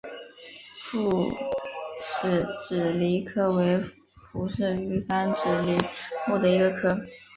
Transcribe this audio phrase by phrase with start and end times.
[0.81, 1.31] 复
[2.01, 3.79] 齿脂鲤科为
[4.31, 5.77] 辐鳍鱼纲脂鲤
[6.25, 6.97] 目的一个科。